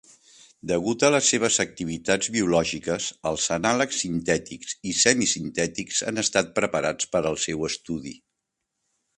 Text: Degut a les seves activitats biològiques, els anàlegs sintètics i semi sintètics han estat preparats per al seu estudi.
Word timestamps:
Degut 0.69 1.03
a 1.07 1.09
les 1.15 1.27
seves 1.33 1.57
activitats 1.63 2.31
biològiques, 2.37 3.09
els 3.33 3.45
anàlegs 3.57 4.01
sintètics 4.05 4.75
i 4.93 4.97
semi 5.03 5.31
sintètics 5.35 6.03
han 6.09 6.23
estat 6.25 6.53
preparats 6.59 7.13
per 7.17 7.25
al 7.33 7.43
seu 7.49 7.69
estudi. 7.73 8.17